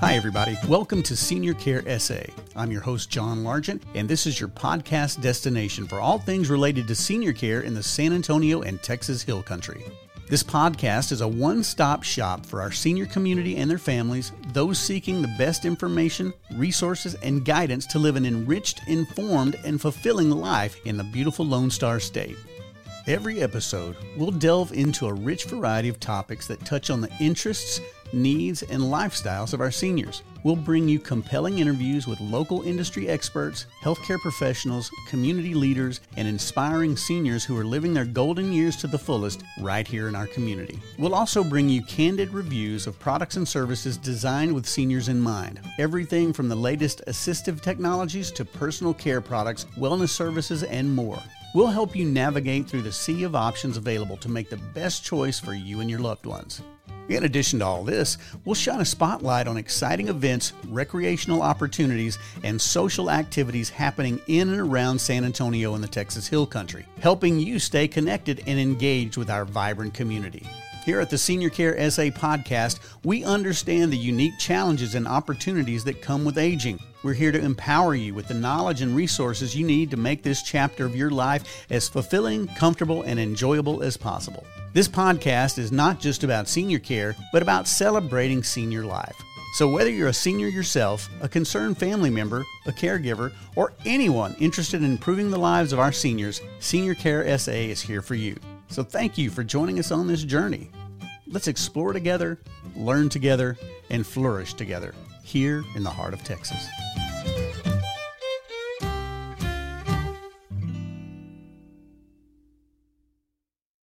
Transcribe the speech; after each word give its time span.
Hi, 0.00 0.14
everybody. 0.14 0.56
Welcome 0.68 1.02
to 1.02 1.16
Senior 1.16 1.54
Care 1.54 1.98
SA. 1.98 2.20
I'm 2.54 2.70
your 2.70 2.80
host, 2.80 3.10
John 3.10 3.42
Largent, 3.42 3.82
and 3.96 4.08
this 4.08 4.28
is 4.28 4.38
your 4.38 4.48
podcast 4.48 5.20
destination 5.20 5.88
for 5.88 5.98
all 5.98 6.20
things 6.20 6.50
related 6.50 6.86
to 6.86 6.94
senior 6.94 7.32
care 7.32 7.62
in 7.62 7.74
the 7.74 7.82
San 7.82 8.12
Antonio 8.12 8.62
and 8.62 8.80
Texas 8.80 9.22
Hill 9.24 9.42
Country. 9.42 9.84
This 10.28 10.44
podcast 10.44 11.10
is 11.10 11.20
a 11.20 11.26
one 11.26 11.64
stop 11.64 12.04
shop 12.04 12.46
for 12.46 12.62
our 12.62 12.70
senior 12.70 13.06
community 13.06 13.56
and 13.56 13.68
their 13.68 13.76
families, 13.76 14.30
those 14.52 14.78
seeking 14.78 15.20
the 15.20 15.34
best 15.36 15.64
information, 15.64 16.32
resources, 16.54 17.16
and 17.16 17.44
guidance 17.44 17.84
to 17.86 17.98
live 17.98 18.14
an 18.14 18.24
enriched, 18.24 18.80
informed, 18.86 19.58
and 19.64 19.80
fulfilling 19.80 20.30
life 20.30 20.76
in 20.86 20.96
the 20.96 21.04
beautiful 21.04 21.44
Lone 21.44 21.72
Star 21.72 21.98
State. 21.98 22.36
Every 23.08 23.40
episode, 23.40 23.96
we'll 24.18 24.30
delve 24.30 24.74
into 24.74 25.06
a 25.06 25.14
rich 25.14 25.46
variety 25.46 25.88
of 25.88 25.98
topics 25.98 26.46
that 26.46 26.62
touch 26.66 26.90
on 26.90 27.00
the 27.00 27.10
interests, 27.18 27.80
needs, 28.12 28.62
and 28.62 28.82
lifestyles 28.82 29.54
of 29.54 29.62
our 29.62 29.70
seniors. 29.70 30.22
We'll 30.44 30.56
bring 30.56 30.86
you 30.90 30.98
compelling 30.98 31.58
interviews 31.58 32.06
with 32.06 32.20
local 32.20 32.60
industry 32.64 33.08
experts, 33.08 33.64
healthcare 33.82 34.20
professionals, 34.20 34.90
community 35.08 35.54
leaders, 35.54 36.02
and 36.18 36.28
inspiring 36.28 36.98
seniors 36.98 37.46
who 37.46 37.56
are 37.56 37.64
living 37.64 37.94
their 37.94 38.04
golden 38.04 38.52
years 38.52 38.76
to 38.76 38.86
the 38.86 38.98
fullest 38.98 39.42
right 39.58 39.88
here 39.88 40.08
in 40.08 40.14
our 40.14 40.26
community. 40.26 40.78
We'll 40.98 41.14
also 41.14 41.42
bring 41.42 41.70
you 41.70 41.82
candid 41.84 42.28
reviews 42.34 42.86
of 42.86 42.98
products 42.98 43.36
and 43.36 43.48
services 43.48 43.96
designed 43.96 44.54
with 44.54 44.68
seniors 44.68 45.08
in 45.08 45.18
mind. 45.18 45.60
Everything 45.78 46.34
from 46.34 46.50
the 46.50 46.56
latest 46.56 47.00
assistive 47.06 47.62
technologies 47.62 48.30
to 48.32 48.44
personal 48.44 48.92
care 48.92 49.22
products, 49.22 49.64
wellness 49.78 50.10
services, 50.10 50.62
and 50.62 50.94
more. 50.94 51.18
We'll 51.54 51.68
help 51.68 51.96
you 51.96 52.04
navigate 52.04 52.68
through 52.68 52.82
the 52.82 52.92
sea 52.92 53.22
of 53.22 53.34
options 53.34 53.78
available 53.78 54.18
to 54.18 54.28
make 54.28 54.50
the 54.50 54.58
best 54.58 55.02
choice 55.02 55.40
for 55.40 55.54
you 55.54 55.80
and 55.80 55.88
your 55.88 55.98
loved 55.98 56.26
ones. 56.26 56.62
In 57.08 57.24
addition 57.24 57.60
to 57.60 57.64
all 57.64 57.84
this, 57.84 58.18
we'll 58.44 58.54
shine 58.54 58.82
a 58.82 58.84
spotlight 58.84 59.48
on 59.48 59.56
exciting 59.56 60.08
events, 60.08 60.52
recreational 60.66 61.40
opportunities, 61.40 62.18
and 62.44 62.60
social 62.60 63.10
activities 63.10 63.70
happening 63.70 64.20
in 64.26 64.50
and 64.50 64.60
around 64.60 65.00
San 65.00 65.24
Antonio 65.24 65.74
and 65.74 65.82
the 65.82 65.88
Texas 65.88 66.28
Hill 66.28 66.46
Country, 66.46 66.84
helping 67.00 67.38
you 67.38 67.58
stay 67.58 67.88
connected 67.88 68.42
and 68.46 68.60
engaged 68.60 69.16
with 69.16 69.30
our 69.30 69.46
vibrant 69.46 69.94
community. 69.94 70.46
Here 70.88 71.00
at 71.00 71.10
the 71.10 71.18
Senior 71.18 71.50
Care 71.50 71.74
SA 71.90 72.04
podcast, 72.04 72.78
we 73.04 73.22
understand 73.22 73.92
the 73.92 73.98
unique 73.98 74.38
challenges 74.38 74.94
and 74.94 75.06
opportunities 75.06 75.84
that 75.84 76.00
come 76.00 76.24
with 76.24 76.38
aging. 76.38 76.80
We're 77.02 77.12
here 77.12 77.30
to 77.30 77.38
empower 77.38 77.94
you 77.94 78.14
with 78.14 78.26
the 78.26 78.32
knowledge 78.32 78.80
and 78.80 78.96
resources 78.96 79.54
you 79.54 79.66
need 79.66 79.90
to 79.90 79.98
make 79.98 80.22
this 80.22 80.42
chapter 80.42 80.86
of 80.86 80.96
your 80.96 81.10
life 81.10 81.66
as 81.68 81.90
fulfilling, 81.90 82.46
comfortable, 82.56 83.02
and 83.02 83.20
enjoyable 83.20 83.82
as 83.82 83.98
possible. 83.98 84.46
This 84.72 84.88
podcast 84.88 85.58
is 85.58 85.70
not 85.70 86.00
just 86.00 86.24
about 86.24 86.48
senior 86.48 86.78
care, 86.78 87.14
but 87.34 87.42
about 87.42 87.68
celebrating 87.68 88.42
senior 88.42 88.86
life. 88.86 89.22
So, 89.56 89.68
whether 89.68 89.90
you're 89.90 90.08
a 90.08 90.14
senior 90.14 90.48
yourself, 90.48 91.06
a 91.20 91.28
concerned 91.28 91.76
family 91.76 92.08
member, 92.08 92.46
a 92.64 92.72
caregiver, 92.72 93.30
or 93.56 93.74
anyone 93.84 94.36
interested 94.40 94.82
in 94.82 94.92
improving 94.92 95.30
the 95.30 95.36
lives 95.36 95.74
of 95.74 95.80
our 95.80 95.92
seniors, 95.92 96.40
Senior 96.60 96.94
Care 96.94 97.36
SA 97.36 97.52
is 97.52 97.82
here 97.82 98.00
for 98.00 98.14
you. 98.14 98.38
So, 98.70 98.82
thank 98.82 99.18
you 99.18 99.28
for 99.28 99.44
joining 99.44 99.78
us 99.78 99.90
on 99.90 100.06
this 100.06 100.22
journey. 100.22 100.70
Let's 101.30 101.46
explore 101.46 101.92
together, 101.92 102.40
learn 102.74 103.10
together, 103.10 103.58
and 103.90 104.06
flourish 104.06 104.54
together 104.54 104.94
here 105.22 105.62
in 105.76 105.82
the 105.82 105.90
heart 105.90 106.14
of 106.14 106.24
Texas. 106.24 106.66